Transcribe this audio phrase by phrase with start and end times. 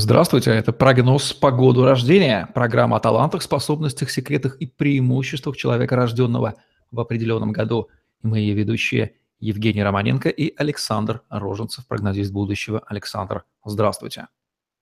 [0.00, 6.54] Здравствуйте, это прогноз по году рождения, программа о талантах, способностях, секретах и преимуществах человека, рожденного
[6.92, 7.88] в определенном году.
[8.22, 12.80] И мы ее ведущие Евгений Романенко и Александр Роженцев, прогнозист будущего.
[12.86, 14.28] Александр, здравствуйте.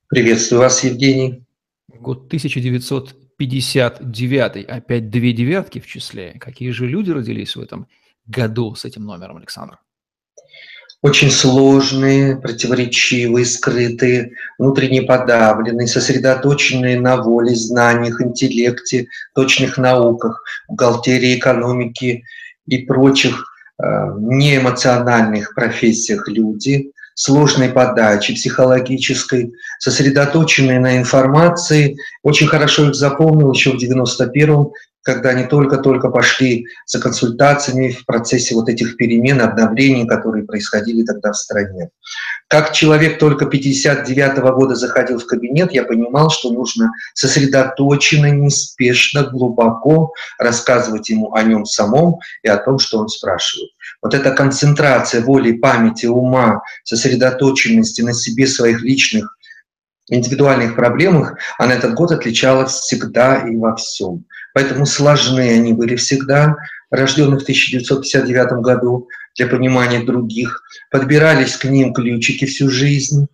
[0.08, 1.46] Приветствую вас, Евгений.
[1.88, 6.36] Год 1959, опять две девятки в числе.
[6.38, 7.86] Какие же люди родились в этом
[8.26, 9.78] году с этим номером, Александр?
[11.06, 22.24] Очень сложные, противоречивые, скрытые, внутренне подавленные, сосредоточенные на воле, знаниях, интеллекте, точных науках, бухгалтерии, экономике
[22.66, 23.46] и прочих
[23.80, 23.84] э,
[24.18, 31.96] неэмоциональных профессиях люди, сложной подачи психологической, сосредоточенные на информации.
[32.24, 34.72] Очень хорошо их запомнил еще в 91-м,
[35.06, 41.30] когда они только-только пошли за консультациями в процессе вот этих перемен, обновлений, которые происходили тогда
[41.30, 41.90] в стране.
[42.48, 49.22] Как человек только 59 -го года заходил в кабинет, я понимал, что нужно сосредоточенно, неспешно,
[49.22, 53.70] глубоко рассказывать ему о нем самом и о том, что он спрашивает.
[54.02, 59.36] Вот эта концентрация воли, памяти, ума, сосредоточенности на себе своих личных
[60.08, 64.24] индивидуальных проблемах, она этот год отличалась всегда и во всем.
[64.56, 66.56] Поэтому сложны они были всегда,
[66.88, 70.62] рожденных в 1959 году, для понимания других.
[70.90, 73.26] Подбирались к ним ключики всю жизнь.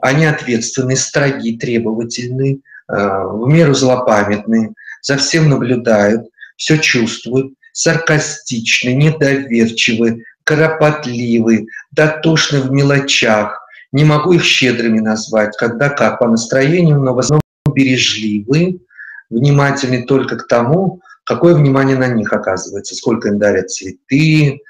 [0.00, 6.22] Они ответственны, строги, требовательны, э, в меру злопамятны, за всем наблюдают,
[6.56, 13.60] все чувствуют, саркастичны, недоверчивы, кропотливы, дотошны в мелочах.
[13.92, 17.42] Не могу их щедрыми назвать, когда как, по настроению, но в основном
[17.74, 18.80] бережливы,
[19.30, 24.60] внимательны только к тому, какое внимание на них оказывается, сколько им дарят цветы,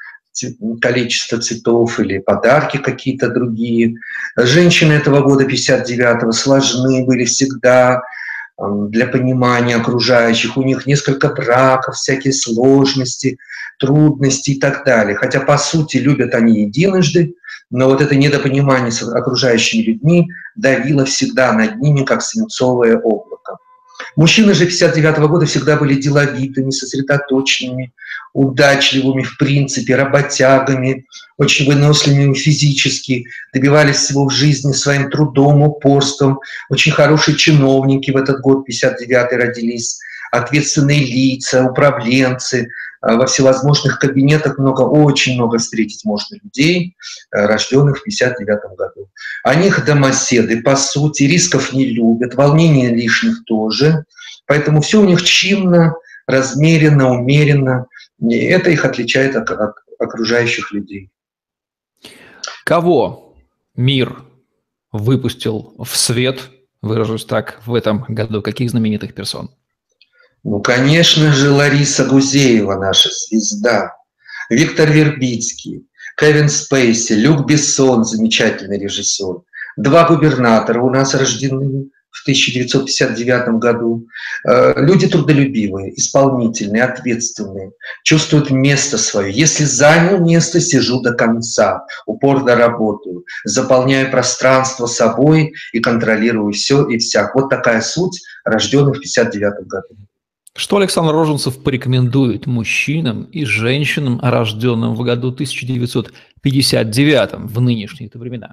[0.81, 3.97] количество цветов или подарки какие-то другие.
[4.37, 8.03] Женщины этого года 59-го сложны были всегда
[8.89, 10.57] для понимания окружающих.
[10.57, 13.39] У них несколько браков, всякие сложности,
[13.79, 15.17] трудности и так далее.
[15.17, 17.35] Хотя, по сути, любят они единожды,
[17.71, 23.30] но вот это недопонимание с окружающими людьми давило всегда над ними, как свинцовое облако.
[24.17, 27.93] Мужчины же 59 -го года всегда были деловитыми, сосредоточенными,
[28.33, 31.07] удачливыми в принципе, работягами,
[31.37, 36.41] очень выносливыми физически, добивались всего в жизни своим трудом, упорством.
[36.69, 39.99] Очень хорошие чиновники в этот год, 59-й, родились,
[40.33, 42.69] ответственные лица, управленцы–
[43.03, 46.97] во всевозможных кабинетах много, очень много встретить можно людей,
[47.33, 49.11] э, рожденных в 59 году.
[49.43, 54.05] Они их домоседы, по сути, рисков не любят, волнений лишних тоже.
[54.47, 55.95] Поэтому все у них чинно,
[56.27, 57.87] размеренно, умеренно.
[58.21, 61.11] И это их отличает от, от окружающих людей.
[62.65, 63.37] Кого
[63.75, 64.23] мир
[64.93, 66.51] выпустил в свет,
[66.83, 68.43] выражусь так, в этом году?
[68.43, 69.51] Каких знаменитых персон?
[70.43, 73.95] Ну, конечно же, Лариса Гузеева, наша звезда,
[74.49, 75.87] Виктор Вербицкий,
[76.17, 79.43] Кевин Спейси, Люк Бессон, замечательный режиссер.
[79.77, 84.07] Два губернатора у нас рождены в 1959 году.
[84.49, 87.73] Э, люди трудолюбивые, исполнительные, ответственные,
[88.03, 89.33] чувствуют место свое.
[89.33, 96.99] Если занял место, сижу до конца, упорно работаю, заполняю пространство собой и контролирую все и
[96.99, 97.35] всяк.
[97.35, 100.10] Вот такая суть рожденных в 1959 году.
[100.61, 108.53] Что Александр Роженцев порекомендует мужчинам и женщинам, рожденным в году 1959 в нынешние времена?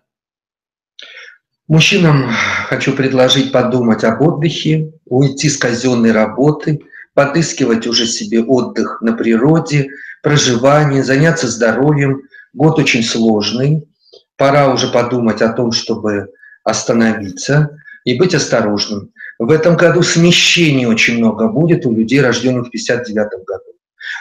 [1.67, 2.31] Мужчинам
[2.69, 6.79] хочу предложить подумать об отдыхе, уйти с казенной работы,
[7.13, 9.89] подыскивать уже себе отдых на природе,
[10.23, 12.21] проживание, заняться здоровьем.
[12.53, 13.85] Год очень сложный.
[14.37, 16.29] Пора уже подумать о том, чтобы
[16.63, 19.11] остановиться и быть осторожным.
[19.39, 23.63] В этом году смещений очень много будет у людей, рожденных в 59 году.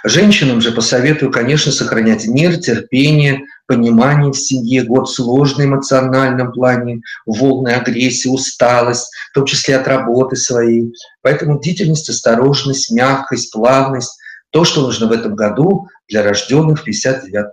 [0.04, 7.70] Женщинам же посоветую, конечно, сохранять мир, терпение, понимание в семье, год сложный эмоциональном плане, волны
[7.70, 10.92] агрессии, усталость, в том числе от работы своей.
[11.22, 14.18] Поэтому бдительность, осторожность, мягкость, плавность–
[14.50, 17.46] то, что нужно в этом году для рожденных в 59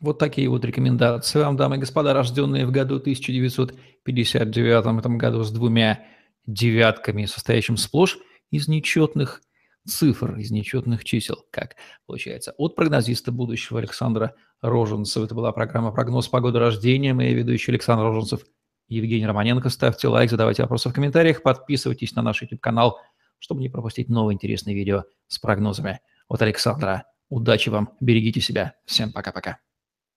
[0.00, 5.44] вот такие вот рекомендации вам, дамы и господа, рожденные в году 1959, в этом году
[5.44, 6.02] с двумя
[6.46, 8.18] девятками, состоящим сплошь
[8.50, 9.42] из нечетных
[9.86, 11.76] цифр, из нечетных чисел, как
[12.06, 12.54] получается.
[12.56, 15.24] От прогнозиста будущего Александра Роженцева.
[15.24, 17.12] Это была программа «Прогноз погоды рождения».
[17.12, 18.46] Мы ведущий Александр Роженцев,
[18.88, 19.68] Евгений Романенко.
[19.68, 22.98] Ставьте лайк, задавайте вопросы в комментариях, подписывайтесь на наш YouTube-канал,
[23.38, 26.00] чтобы не пропустить новые интересные видео с прогнозами.
[26.28, 27.04] От Александра.
[27.28, 28.74] Удачи вам, берегите себя.
[28.86, 29.58] Всем пока-пока.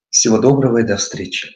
[0.09, 1.55] Всего доброго и до встречи.